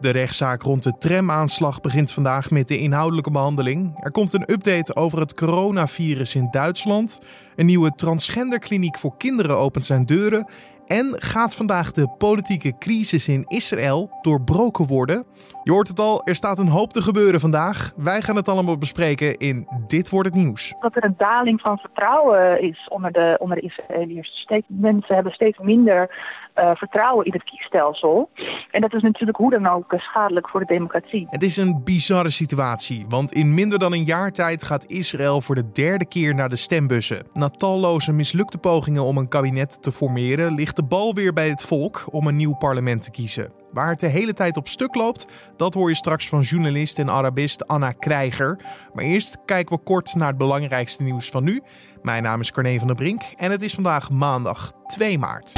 [0.00, 3.98] De rechtszaak rond de tramaanslag begint vandaag met de inhoudelijke behandeling.
[4.00, 7.18] Er komt een update over het coronavirus in Duitsland.
[7.56, 10.46] Een nieuwe transgenderkliniek voor kinderen opent zijn deuren.
[10.88, 15.24] En gaat vandaag de politieke crisis in Israël doorbroken worden?
[15.62, 17.92] Je hoort het al, er staat een hoop te gebeuren vandaag.
[17.96, 20.74] Wij gaan het allemaal bespreken in Dit wordt het nieuws.
[20.80, 24.28] Dat er een daling van vertrouwen is onder de, onder de Israëliërs.
[24.28, 26.10] Steeds, mensen hebben steeds minder
[26.58, 28.30] uh, vertrouwen in het kiesstelsel.
[28.70, 31.26] En dat is natuurlijk hoe dan ook uh, schadelijk voor de democratie.
[31.30, 35.54] Het is een bizarre situatie, want in minder dan een jaar tijd gaat Israël voor
[35.54, 37.26] de derde keer naar de stembussen.
[37.32, 41.62] Na talloze mislukte pogingen om een kabinet te formeren, ligt de bal weer bij het
[41.62, 43.52] volk om een nieuw parlement te kiezen.
[43.72, 47.10] Waar het de hele tijd op stuk loopt, dat hoor je straks van journalist en
[47.10, 48.58] Arabist Anna Krijger.
[48.94, 51.62] Maar eerst kijken we kort naar het belangrijkste nieuws van nu.
[52.02, 55.52] Mijn naam is Carne van der Brink en het is vandaag maandag 2 maart.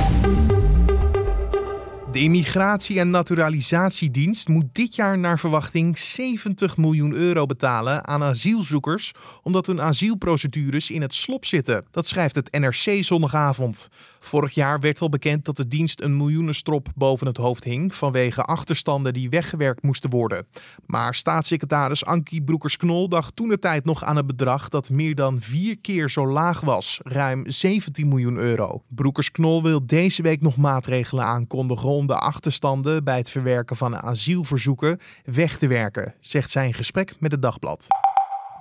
[2.12, 9.12] De Immigratie- en Naturalisatiedienst moet dit jaar naar verwachting 70 miljoen euro betalen aan asielzoekers,
[9.42, 11.84] omdat hun asielprocedures in het slop zitten.
[11.90, 13.88] Dat schrijft het NRC zondagavond.
[14.20, 18.42] Vorig jaar werd al bekend dat de dienst een miljoenenstrop boven het hoofd hing vanwege
[18.42, 20.46] achterstanden die weggewerkt moesten worden.
[20.86, 25.40] Maar staatssecretaris Ankie Broekers-Knol dacht toen de tijd nog aan een bedrag dat meer dan
[25.40, 28.82] vier keer zo laag was, ruim 17 miljoen euro.
[28.88, 34.98] Broekers-Knol wil deze week nog maatregelen aankondigen om de achterstanden bij het verwerken van asielverzoeken
[35.24, 37.86] weg te werken, zegt zijn gesprek met het dagblad.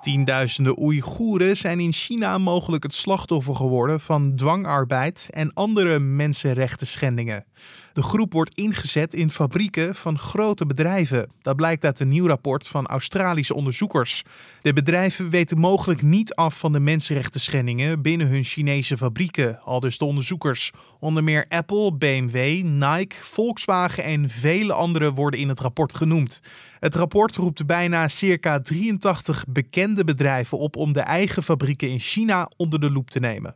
[0.02, 7.46] Tienduizenden Oeigoeren zijn in China mogelijk het slachtoffer geworden van dwangarbeid en andere mensenrechten schendingen.
[7.94, 11.32] De groep wordt ingezet in fabrieken van grote bedrijven.
[11.42, 14.24] Dat blijkt uit een nieuw rapport van Australische onderzoekers.
[14.62, 19.80] De bedrijven weten mogelijk niet af van de mensenrechten schendingen binnen hun Chinese fabrieken, al
[19.80, 20.72] dus de onderzoekers.
[21.00, 26.42] Onder meer Apple, BMW, Nike, Volkswagen en vele anderen worden in het rapport genoemd.
[26.80, 32.50] Het rapport roept bijna circa 83 bekende bedrijven op om de eigen fabrieken in China
[32.58, 33.52] onder de loep te nemen.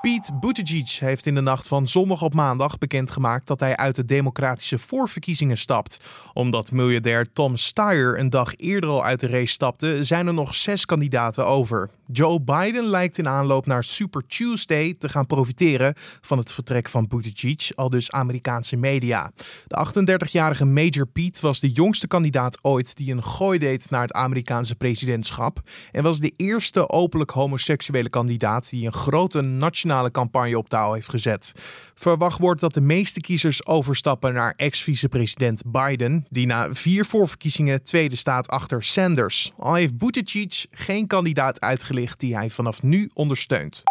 [0.00, 4.04] Pete Buttigieg heeft in de nacht van zondag op maandag bekendgemaakt dat hij uit de
[4.04, 6.04] democratische voorverkiezingen stapt.
[6.32, 10.54] Omdat miljardair Tom Steyer een dag eerder al uit de race stapte, zijn er nog
[10.54, 11.90] zes kandidaten over.
[12.06, 17.06] Joe Biden lijkt in aanloop naar Super Tuesday te gaan profiteren van het vertrek van
[17.06, 19.32] Buttigieg, al dus Amerikaanse media.
[19.66, 19.86] De
[20.28, 24.74] 38-jarige Major Pete was de jongste kandidaat ooit die een gooi deed naar het Amerikaanse
[24.74, 25.60] presidentschap
[25.92, 31.08] en was de eerste openlijk homoseksuele kandidaat die een grote nationale campagne op touw heeft
[31.08, 31.52] gezet.
[31.94, 38.16] Verwacht wordt dat de meeste kiezers overstappen naar ex-vicepresident Biden, die na vier voorverkiezingen tweede
[38.16, 39.52] staat achter Sanders.
[39.58, 41.58] Al heeft Buttigieg geen kandidaat
[41.92, 43.82] die hij vanaf nu ondersteunt.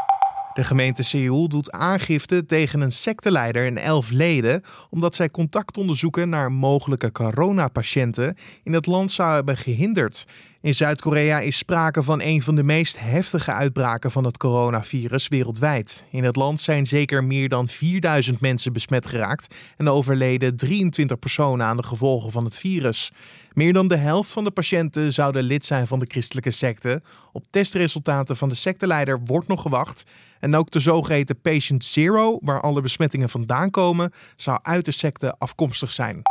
[0.53, 6.29] De gemeente Seoul doet aangifte tegen een secteleider en elf leden omdat zij contact onderzoeken
[6.29, 10.25] naar mogelijke coronapatiënten in het land zou hebben gehinderd.
[10.61, 16.03] In Zuid-Korea is sprake van een van de meest heftige uitbraken van het coronavirus wereldwijd.
[16.09, 21.66] In het land zijn zeker meer dan 4000 mensen besmet geraakt en overleden 23 personen
[21.66, 23.11] aan de gevolgen van het virus.
[23.53, 27.01] Meer dan de helft van de patiënten zouden lid zijn van de christelijke secte.
[27.31, 30.03] Op testresultaten van de secteleider wordt nog gewacht.
[30.39, 35.35] En ook de zogeheten Patient Zero, waar alle besmettingen vandaan komen, zou uit de secte
[35.38, 36.22] afkomstig zijn.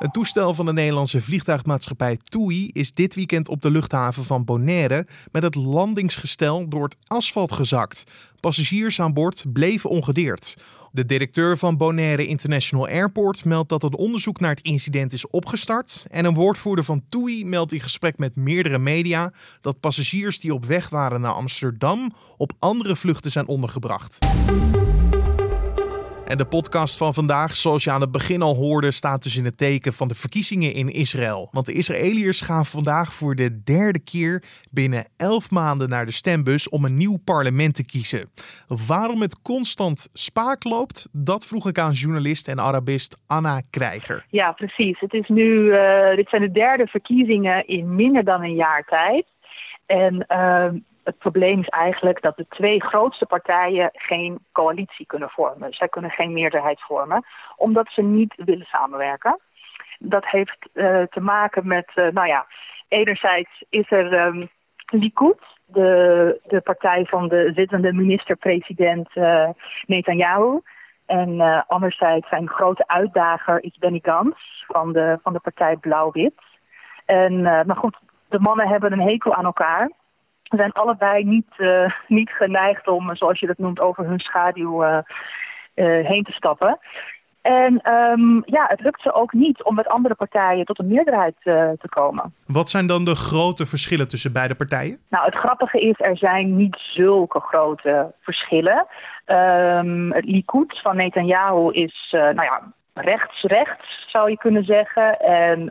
[0.00, 5.06] Het toestel van de Nederlandse vliegtuigmaatschappij TUI is dit weekend op de luchthaven van Bonaire
[5.32, 8.04] met het landingsgestel door het asfalt gezakt.
[8.40, 10.56] Passagiers aan boord bleven ongedeerd.
[10.92, 16.06] De directeur van Bonaire International Airport meldt dat het onderzoek naar het incident is opgestart.
[16.10, 20.64] En een woordvoerder van TUI meldt in gesprek met meerdere media dat passagiers die op
[20.64, 24.18] weg waren naar Amsterdam op andere vluchten zijn ondergebracht.
[26.30, 29.44] En de podcast van vandaag, zoals je aan het begin al hoorde, staat dus in
[29.44, 31.48] het teken van de verkiezingen in Israël.
[31.52, 36.68] Want de Israëliërs gaan vandaag voor de derde keer binnen elf maanden naar de stembus
[36.68, 38.30] om een nieuw parlement te kiezen.
[38.86, 44.24] Waarom het constant spaak loopt, dat vroeg ik aan journalist en Arabist Anna Krijger.
[44.28, 45.00] Ja, precies.
[45.00, 49.26] Het is nu, uh, dit zijn de derde verkiezingen in minder dan een jaar tijd.
[49.86, 50.80] En uh,
[51.10, 55.72] het probleem is eigenlijk dat de twee grootste partijen geen coalitie kunnen vormen.
[55.72, 57.24] Zij kunnen geen meerderheid vormen,
[57.56, 59.40] omdat ze niet willen samenwerken.
[59.98, 62.46] Dat heeft uh, te maken met, uh, nou ja,
[62.88, 64.48] enerzijds is er um,
[64.86, 69.48] Likud, de, de partij van de zittende minister-president uh,
[69.86, 70.60] Netanyahu.
[71.06, 76.40] En uh, anderzijds zijn grote uitdager is Benny Gantz van de, van de partij Blauw-Wit.
[77.04, 77.98] En, maar goed,
[78.28, 79.90] de mannen hebben een hekel aan elkaar
[80.56, 84.98] zijn allebei niet, uh, niet geneigd om, zoals je dat noemt, over hun schaduw uh,
[85.74, 86.78] uh, heen te stappen.
[87.42, 91.34] En um, ja, het lukt ze ook niet om met andere partijen tot een meerderheid
[91.42, 92.34] te komen.
[92.46, 94.98] Wat zijn dan de grote verschillen tussen beide partijen?
[95.08, 98.86] Nou, het grappige is, er zijn niet zulke grote verschillen.
[99.26, 105.20] Um, het Likud van Netanyahu is, nou ja, rechts-rechts zou je kunnen zeggen.
[105.20, 105.70] En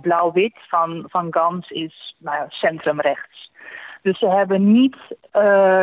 [0.00, 3.50] blauw-wit van, van Gans is nou ja, centrum-rechts.
[4.02, 4.96] Dus ze hebben niet
[5.32, 5.42] uh,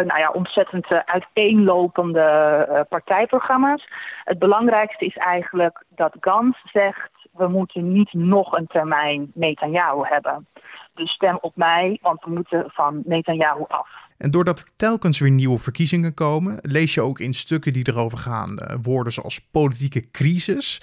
[0.09, 3.87] nou ja, ontzettend uh, uiteenlopende uh, partijprogramma's.
[4.23, 7.11] Het belangrijkste is eigenlijk dat Gans zegt...
[7.31, 10.47] we moeten niet nog een termijn Netanyahu hebben.
[10.93, 13.89] Dus stem op mij, want we moeten van Netanyahu af.
[14.17, 18.17] En doordat er telkens weer nieuwe verkiezingen komen, lees je ook in stukken die erover
[18.17, 20.81] gaan woorden zoals politieke crisis.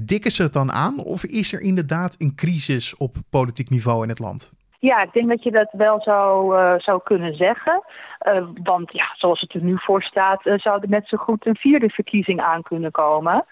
[0.00, 4.08] dikken ze het dan aan of is er inderdaad een crisis op politiek niveau in
[4.08, 4.61] het land?
[4.82, 7.82] Ja, ik denk dat je dat wel zou, uh, zou kunnen zeggen.
[8.26, 11.46] Uh, want ja, zoals het er nu voor staat, uh, zou er net zo goed
[11.46, 13.44] een vierde verkiezing aan kunnen komen.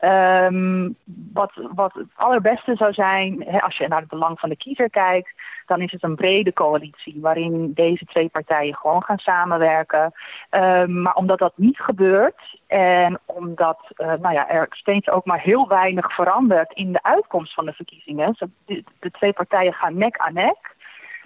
[0.00, 0.96] Um,
[1.32, 4.90] wat, wat het allerbeste zou zijn, hè, als je naar het belang van de kiezer
[4.90, 5.32] kijkt,
[5.66, 10.12] dan is het een brede coalitie waarin deze twee partijen gewoon gaan samenwerken.
[10.50, 15.68] Um, maar omdat dat niet gebeurt en omdat nou ja, er steeds ook maar heel
[15.68, 18.36] weinig verandert in de uitkomst van de verkiezingen,
[18.66, 20.76] de, de twee partijen gaan nek aan nek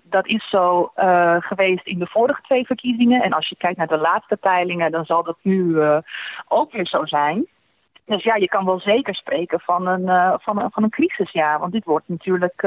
[0.03, 3.23] dat is zo uh, geweest in de vorige twee verkiezingen.
[3.23, 5.99] En als je kijkt naar de laatste peilingen, dan zal dat nu uh,
[6.49, 7.47] ook weer zo zijn.
[8.05, 11.59] Dus ja, je kan wel zeker spreken van een, uh, van een, van een crisisjaar.
[11.59, 12.67] Want dit wordt natuurlijk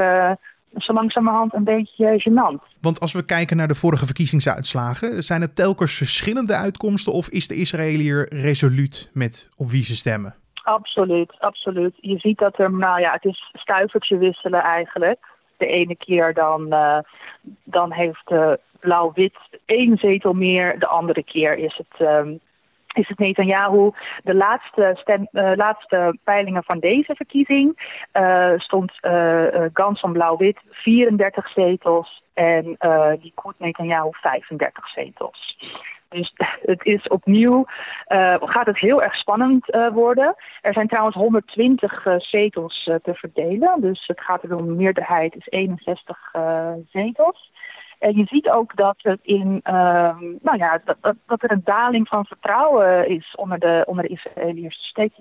[0.76, 2.76] zo langzamerhand een beetje gênant.
[2.80, 7.48] Want als we kijken naar de vorige verkiezingsuitslagen, zijn het telkens verschillende uitkomsten of is
[7.48, 10.34] de Israëliër resoluut met op wie ze stemmen?
[10.62, 11.94] Absoluut, absoluut.
[11.96, 15.18] Je ziet dat er, nou ja, het is stuivertje wisselen eigenlijk
[15.56, 16.98] de ene keer dan, uh,
[17.64, 20.78] dan heeft uh, blauw-wit één zetel meer.
[20.78, 22.40] De andere keer is het, um,
[22.96, 23.90] is het Netanyahu.
[24.22, 27.94] De laatste, stem, uh, laatste peilingen van deze verkiezing
[28.56, 28.92] stond
[29.72, 32.76] Gans van blauw-wit 34 zetels en
[33.20, 35.58] die Koet Netanyahu 35 zetels.
[36.08, 36.32] Dus
[36.72, 37.64] het is opnieuw,
[38.40, 40.34] gaat het heel erg spannend worden.
[40.60, 43.80] Er zijn trouwens 120 uh, zetels te verdelen.
[43.80, 46.32] Dus het gaat er om, de meerderheid is 61
[46.90, 47.52] zetels.
[47.98, 51.62] En je ziet ook dat, het in, ehm, nou ja, dat, dat, dat, er een
[51.64, 54.86] daling van vertrouwen is onder de, onder de Israëliërs.
[54.86, 55.14] Steeds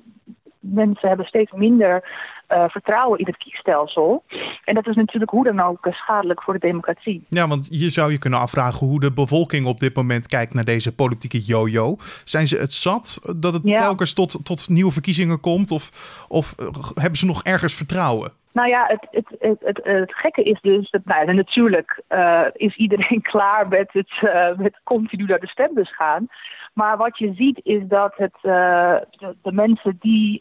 [0.59, 2.03] mensen hebben steeds minder
[2.49, 4.23] uh, vertrouwen in het kiesstelsel.
[4.65, 7.25] En dat is natuurlijk hoe dan ook schadelijk voor de democratie.
[7.29, 10.63] Ja, want je zou je kunnen afvragen hoe de bevolking op dit moment kijkt naar
[10.63, 11.95] deze politieke yo-yo.
[12.23, 13.77] Zijn ze het zat dat het ja.
[13.77, 15.71] telkens tot, tot nieuwe verkiezingen komt?
[15.71, 15.91] Of,
[16.27, 18.31] of uh, hebben ze nog ergens vertrouwen?
[18.55, 19.07] Nou ja, het,
[19.39, 24.11] het, het, het, gekke is dus dat nou, natuurlijk uh, is iedereen klaar met het
[24.21, 26.27] uh, met continu naar de stembus gaan.
[26.73, 30.39] Maar wat je ziet is dat het, uh, de, de, mensen die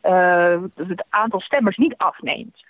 [0.75, 2.64] het aantal stemmers niet afneemt.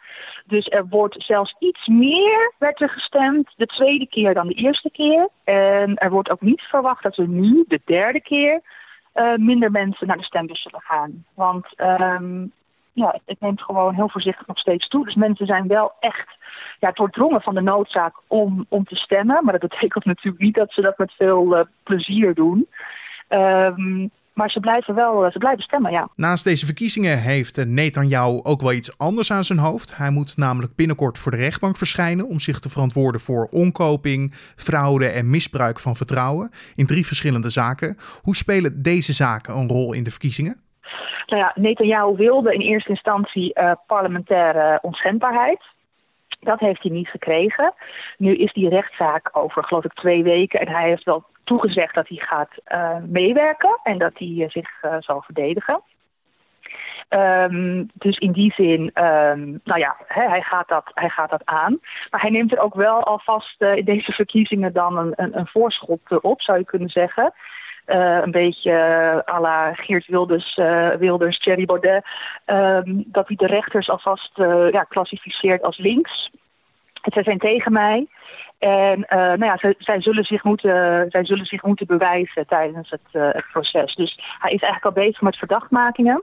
[0.46, 4.90] Dus er wordt zelfs iets meer werd er gestemd de tweede keer dan de eerste
[4.90, 5.29] keer.
[5.44, 8.61] En er wordt ook niet verwacht dat er nu de derde keer
[9.37, 11.25] minder mensen naar de stembus zullen gaan.
[11.35, 12.52] Want um,
[12.94, 15.05] ja, het neemt gewoon heel voorzichtig nog steeds toe.
[15.05, 16.37] Dus mensen zijn wel echt
[16.81, 19.44] ja, doordrongen van de noodzaak om, om te stemmen.
[19.44, 22.69] Maar dat betekent natuurlijk niet dat ze dat met veel uh, plezier doen.
[23.29, 26.08] Um, maar ze blijven wel ze blijven stemmen, ja.
[26.17, 29.97] Naast deze verkiezingen heeft Netanyahu ook wel iets anders aan zijn hoofd.
[29.97, 35.07] Hij moet namelijk binnenkort voor de rechtbank verschijnen om zich te verantwoorden voor onkoping, fraude
[35.09, 37.97] en misbruik van vertrouwen in drie verschillende zaken.
[38.23, 40.63] Hoe spelen deze zaken een rol in de verkiezingen?
[41.27, 45.63] Nou ja, Netanyahu wilde in eerste instantie uh, parlementaire onschendbaarheid.
[46.41, 47.75] Dat heeft hij niet gekregen.
[48.17, 50.61] Nu is die rechtszaak over, geloof ik, twee weken.
[50.61, 54.71] En hij heeft wel toegezegd dat hij gaat uh, meewerken en dat hij uh, zich
[54.99, 55.83] zal verdedigen.
[57.09, 61.79] Um, dus in die zin, um, nou ja, hij, gaat dat, hij gaat dat aan.
[62.11, 66.21] Maar hij neemt er ook wel alvast in deze verkiezingen dan een, een, een voorschot
[66.21, 67.33] op, zou je kunnen zeggen.
[67.87, 72.05] Uh, een beetje uh, à la Geert Wilders, uh, Wilders Thierry Baudet,
[72.47, 74.33] um, dat hij de rechters alvast
[74.71, 76.31] ja, klassificeert als links.
[77.03, 78.07] Zij zijn tegen mij.
[78.59, 83.35] En nou ja, zij, zij, zullen zich moeten, zij zullen zich moeten bewijzen tijdens het,
[83.35, 83.95] het proces.
[83.95, 86.23] Dus hij is eigenlijk al bezig met verdachtmakingen.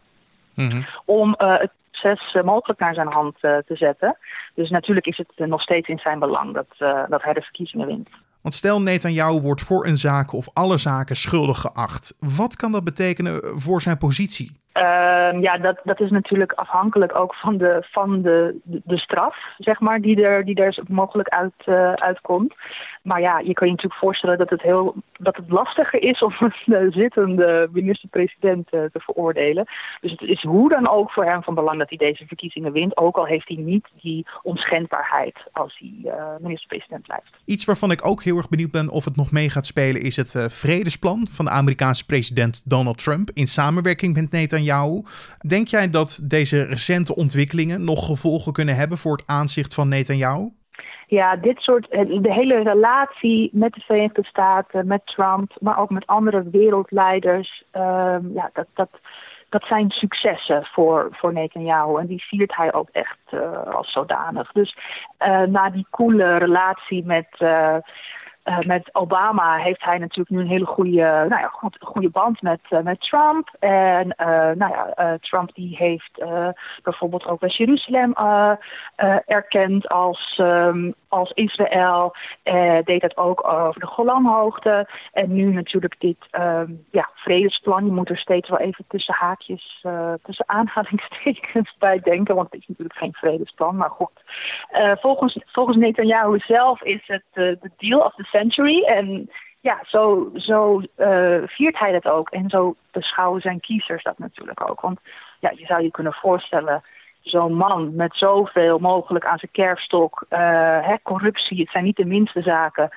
[0.53, 0.86] Mm -hmm.
[1.06, 4.18] Om het proces mogelijk naar zijn hand te zetten.
[4.56, 8.10] Dus natuurlijk is het nog steeds in zijn belang dat, dat hij de verkiezingen wint.
[8.41, 12.15] Want stel Netanyahu wordt voor een zaak of alle zaken schuldig geacht.
[12.38, 14.60] Wat kan dat betekenen voor zijn positie?
[14.71, 19.79] Ehm, ja, dat, dat is natuurlijk afhankelijk ook van de, van de, de, straf, zeg
[19.79, 22.55] maar, die er, die er mogelijk uit, uh, uitkomt.
[23.01, 26.34] Maar ja, je kan je natuurlijk voorstellen dat het, heel, dat het lastiger is om
[26.65, 29.65] een zittende minister-president uh, te veroordelen.
[30.01, 32.98] Dus het is hoe dan ook voor hem van belang dat hij deze verkiezingen wint.
[32.98, 37.29] Ook al heeft hij niet die onschendbaarheid als hij uh, minister-president blijft.
[37.46, 40.15] Iets waarvan ik ook heel erg benieuwd ben of het nog mee gaat spelen is
[40.15, 45.03] het vredesplan van de Amerikaanse president Donald Trump in samenwerking met Netanyahu.
[45.48, 50.50] Denk jij dat deze recente ontwikkelingen nog gevolgen kunnen hebben voor het aanzicht van Netanyahu?
[51.12, 55.89] Ja, dit soort, eh, de hele relatie met de Verenigde Staten, met Trump, maar ook
[55.89, 58.89] met andere wereldleiders, ehm, ja, dat, dat,
[59.50, 62.00] dat zijn successen voor, voor Netanyahu.
[62.00, 64.51] En die viert hij ook echt uh, als zodanig.
[64.51, 64.77] Dus
[65.20, 67.27] uh, na die coole relatie met.
[68.45, 72.60] Uh, met Obama heeft hij natuurlijk nu een hele goede, nou ja, goede band met,
[72.69, 73.50] uh, met Trump.
[73.60, 74.13] En
[74.57, 76.24] nou ja, Trump die heeft
[76.83, 78.13] bijvoorbeeld ook West-Jeruzalem
[79.25, 82.15] erkend als, um, als Israël.
[82.83, 84.88] deed dat ook over de Golanhoogte.
[85.12, 87.86] En nu natuurlijk dit um, ja, vredesplan.
[87.86, 89.86] Je moet er steeds wel even tussen haakjes,
[90.24, 92.36] tussen aanhalingstekens bij denken.
[92.36, 94.21] Want het is natuurlijk geen vredesplan, maar goed.
[95.00, 98.83] volgens, volgens Netanyahu zelf is het de deal of the century.
[98.83, 99.29] En
[99.61, 102.29] ja, zo, zo uh, viert hij dat ook.
[102.29, 104.81] En zo beschouwen zijn kiezers dat natuurlijk ook.
[104.81, 105.00] Want
[105.39, 106.83] ja, je zou je kunnen voorstellen,
[107.21, 110.39] zo'n man met zoveel mogelijk aan zijn kerfstok, uh,
[110.88, 112.89] hè, corruptie, het zijn niet de minste zaken.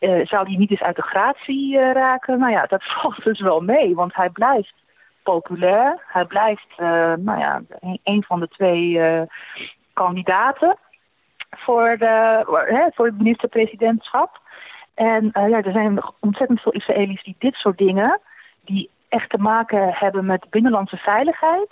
[0.00, 2.38] Uh, zou die niet eens uit de gratie raken?
[2.38, 4.74] Nou ja, dat valt dus wel mee, want hij blijft
[5.22, 6.02] populair.
[6.06, 6.78] Hij blijft,
[7.16, 9.00] nou ja, een, een, van de twee
[9.92, 10.76] kandidaten
[11.50, 12.42] voor, de,
[12.94, 14.40] voor het minister-presidentschap.
[14.98, 18.20] En uh, ja, er zijn ontzettend veel Israëli's die dit soort dingen,
[18.64, 21.68] die echt te maken hebben met binnenlandse veiligheid,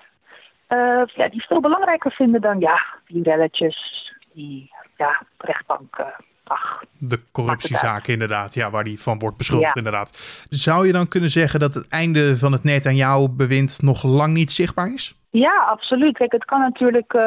[0.68, 6.14] uh, ja, die veel belangrijker vinden dan ja, die relletjes, die ja, rechtbanken.
[6.45, 10.16] Ach, de corruptiezaken inderdaad, ja, waar die van wordt beschuldigd inderdaad.
[10.49, 14.92] Zou je dan kunnen zeggen dat het einde van het Netanyahu-bewind nog lang niet zichtbaar
[14.92, 15.14] is?
[15.30, 16.16] Ja, absoluut.
[16.16, 17.23] Kijk, het kan natuurlijk, uh,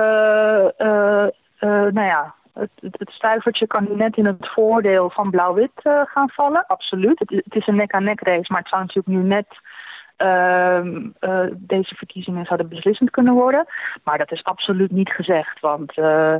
[1.60, 7.20] nou ja, het, stuivertje kan net in het voordeel van blauw-wit uh, gaan vallen, absoluut.
[7.20, 9.48] Het, het is een nek-aan-nek race, maar het zou natuurlijk nu net
[10.18, 10.86] uh,
[11.20, 13.66] uh, deze verkiezingen zouden beslissend kunnen worden.
[14.04, 16.36] Maar dat is absoluut niet gezegd, want uh,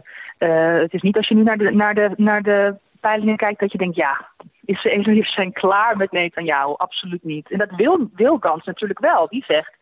[0.82, 3.72] het is niet als je nu naar de, naar de, naar de peilingen kijkt dat
[3.72, 4.28] je denkt, ja,
[4.66, 6.74] Israëliërs zijn klaar met Netanyahu.
[6.78, 7.52] Absoluut niet.
[7.52, 9.28] En dat wil, wil Gans natuurlijk wel.
[9.28, 9.74] Die zegt,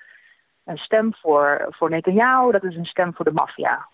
[0.66, 3.88] een stem voor, voor Netanyahu, dat is een stem voor de maffia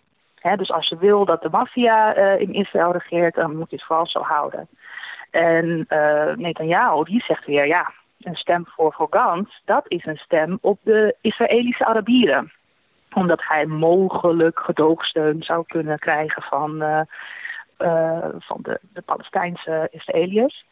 [0.44, 3.86] dus als je wil dat de maffia uh, in Israël regeert, dan moet je het
[3.86, 4.68] vooral zo houden.
[5.32, 9.10] En uh, Netanyahu, die zegt weer, ja, een stem voor, voor
[9.66, 12.52] dat is een stem op de Israëlische Arabieren.
[13.14, 17.02] Omdat hij mogelijk gedoogsteun zou kunnen krijgen van, uh,
[18.40, 20.66] van de, de Palestijnse Israëliërs.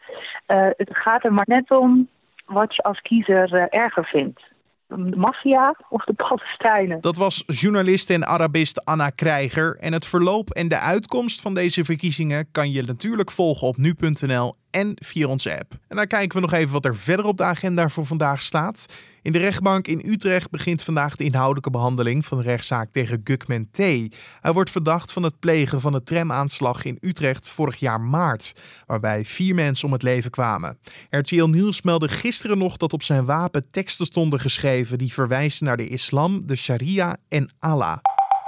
[0.46, 2.10] het gaat er maar net om
[2.46, 4.51] wat je als kiezer erger vindt
[4.96, 7.02] de maffia of de Palestijnen.
[7.02, 9.78] Dat was journalist en Arabist Anna Krijger.
[9.80, 14.56] En het verloop en de uitkomst van deze verkiezingen kan je natuurlijk volgen op nu.nl
[14.72, 15.74] en via onze app.
[15.88, 18.86] En dan kijken we nog even wat er verder op de agenda voor vandaag staat.
[19.24, 23.68] In de rechtbank in Utrecht begint vandaag de inhoudelijke behandeling van de rechtszaak tegen Gukman
[23.72, 23.78] T.
[23.78, 28.54] Hij wordt verdacht van het plegen van de tramaanslag in Utrecht vorig jaar maart,
[28.86, 30.78] waarbij vier mensen om het leven kwamen.
[31.10, 35.78] RTL Nieuws meldde gisteren nog dat op zijn wapen teksten stonden geschreven die verwijzen naar
[35.78, 37.98] de islam, de sharia en Allah.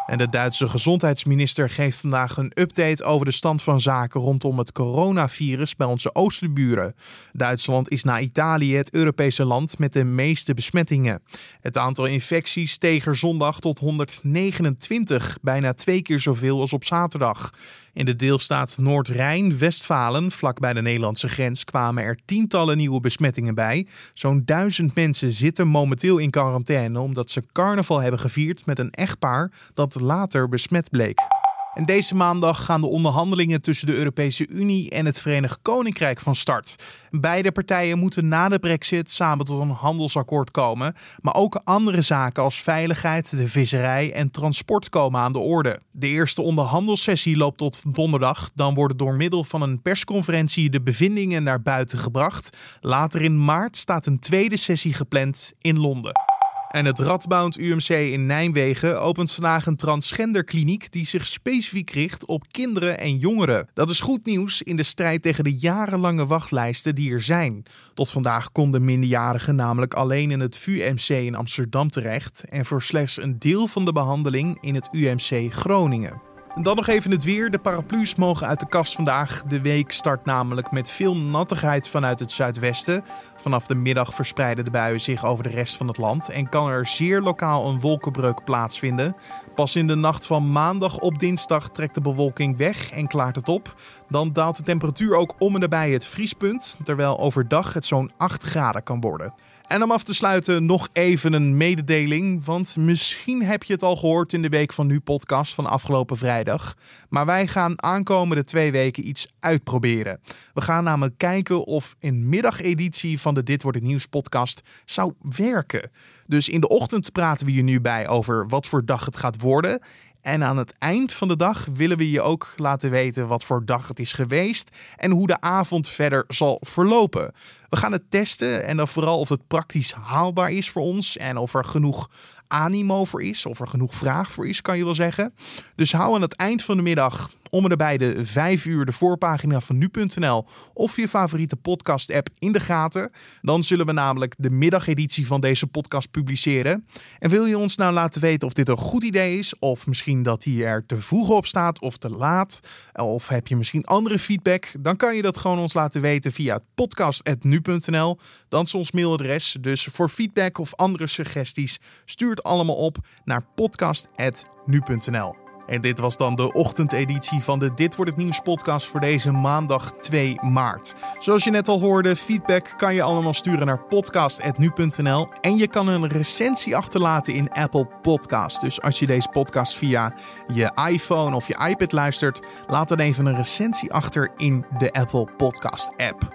[0.06, 4.72] En de Duitse gezondheidsminister geeft vandaag een update over de stand van zaken rondom het
[4.72, 6.96] coronavirus bij onze oosterburen.
[7.32, 11.22] Duitsland is na Italië het Europese land met de meeste besmettingen.
[11.62, 17.52] Het aantal infecties steeg er zondag tot 129, bijna twee keer zoveel als op zaterdag.
[17.94, 23.88] In de deelstaat Noord-Rijn-Westfalen, vlakbij de Nederlandse grens, kwamen er tientallen nieuwe besmettingen bij.
[24.14, 29.52] Zo'n duizend mensen zitten momenteel in quarantaine omdat ze carnaval hebben gevierd met een echtpaar
[29.74, 31.43] dat later besmet bleek.
[31.74, 36.36] En deze maandag gaan de onderhandelingen tussen de Europese Unie en het Verenigd Koninkrijk van
[36.36, 36.76] start.
[37.12, 42.44] Beide partijen moeten na de Brexit samen tot een handelsakkoord komen, maar ook andere zaken
[42.44, 45.80] als veiligheid, de visserij en transport komen aan de orde.
[45.92, 48.52] De eerste onderhandelssessie loopt tot donderdag.
[48.56, 52.58] Dan worden door middel van een persconferentie de bevindingen naar buiten gebracht.
[52.82, 56.33] Later in maart staat een tweede sessie gepland in Londen.
[56.74, 62.44] En het Radboud UMC in Nijmegen opent vandaag een transgenderkliniek die zich specifiek richt op
[62.52, 63.68] kinderen en jongeren.
[63.74, 67.64] Dat is goed nieuws in de strijd tegen de jarenlange wachtlijsten die er zijn.
[67.94, 73.22] Tot vandaag konden minderjarigen namelijk alleen in het VUMC in Amsterdam terecht en voor slechts
[73.22, 76.33] een deel van de behandeling in het UMC Groningen.
[76.62, 77.52] Dan nog even het weer.
[77.52, 79.44] De paraplu's mogen uit de kast vandaag.
[79.48, 83.04] De week start namelijk met veel nattigheid vanuit het zuidwesten.
[83.36, 86.70] Vanaf de middag verspreiden de buien zich over de rest van het land en kan
[86.70, 89.16] er zeer lokaal een wolkenbreuk plaatsvinden.
[89.56, 93.50] Pas in de nacht van maandag op dinsdag trekt de bewolking weg en klaart het
[93.50, 93.76] op.
[94.10, 98.44] Dan daalt de temperatuur ook om en nabij het vriespunt, terwijl overdag het zo'n 8
[98.44, 99.34] graden kan worden.
[99.68, 102.46] En om af te sluiten nog even een mededeling.
[102.46, 106.18] Want misschien heb je het al gehoord in de Week van Nu podcast van afgelopen
[106.18, 106.76] vrijdag.
[107.10, 110.20] Maar wij gaan aankomende twee weken iets uitproberen.
[110.54, 115.14] We gaan namelijk kijken of een middageditie van de Dit Wordt Het Nieuws podcast zou
[115.36, 115.92] werken.
[116.28, 119.42] Dus in de ochtend praten we je nu bij over wat voor dag het gaat
[119.42, 119.82] worden.
[120.24, 123.66] En aan het eind van de dag willen we je ook laten weten wat voor
[123.66, 127.32] dag het is geweest en hoe de avond verder zal verlopen.
[127.70, 131.38] We gaan het testen en dan vooral of het praktisch haalbaar is voor ons en
[131.38, 132.10] of er genoeg
[132.48, 135.34] animo voor is, of er genoeg vraag voor is, kan je wel zeggen.
[135.76, 139.60] Dus hou aan het eind van de middag om en de 5 uur de voorpagina
[139.60, 143.12] van nu.nl of je favoriete podcast-app in de gaten.
[143.42, 146.88] Dan zullen we namelijk de middageditie van deze podcast publiceren.
[147.20, 150.24] En wil je ons nou laten weten of dit een goed idee is, of misschien
[150.24, 152.60] dat hij er te vroeg op staat of te laat,
[152.94, 156.60] of heb je misschien andere feedback, dan kan je dat gewoon ons laten weten via
[156.76, 158.18] podcast.nu.nl.
[158.50, 159.58] Dan is ons mailadres.
[159.62, 165.43] Dus voor feedback of andere suggesties, stuur het allemaal op naar podcast.nu.nl.
[165.74, 169.32] En dit was dan de ochtendeditie van de Dit wordt het nieuws podcast voor deze
[169.32, 170.94] maandag 2 maart.
[171.20, 175.88] Zoals je net al hoorde, feedback kan je allemaal sturen naar podcast.nu.nl en je kan
[175.88, 178.62] een recensie achterlaten in Apple Podcast.
[178.62, 180.14] Dus als je deze podcast via
[180.54, 185.28] je iPhone of je iPad luistert, laat dan even een recensie achter in de Apple
[185.38, 186.28] Podcast app.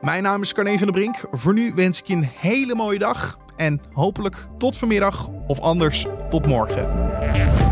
[0.00, 1.24] Mijn naam is Carne van der Brink.
[1.30, 6.06] Voor nu wens ik je een hele mooie dag en hopelijk tot vanmiddag of anders
[6.30, 7.63] tot morgen.